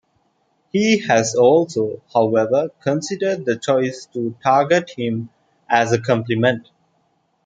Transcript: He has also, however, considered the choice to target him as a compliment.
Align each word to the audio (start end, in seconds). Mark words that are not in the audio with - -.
He 0.71 0.97
has 1.07 1.35
also, 1.35 2.01
however, 2.11 2.69
considered 2.81 3.45
the 3.45 3.55
choice 3.55 4.07
to 4.15 4.35
target 4.41 4.89
him 4.97 5.29
as 5.69 5.91
a 5.91 6.01
compliment. 6.01 6.69